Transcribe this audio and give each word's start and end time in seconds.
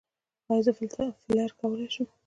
ایا 0.49 0.61
زه 0.65 0.71
فیلر 1.23 1.49
کولی 1.59 1.87
شم؟ 1.93 2.07